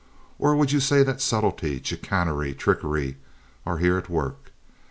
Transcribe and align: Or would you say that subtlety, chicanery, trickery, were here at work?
Or 0.39 0.55
would 0.55 0.71
you 0.71 0.79
say 0.79 1.03
that 1.03 1.21
subtlety, 1.21 1.79
chicanery, 1.79 2.55
trickery, 2.55 3.17
were 3.65 3.77
here 3.77 3.99
at 3.99 4.09
work? 4.09 4.51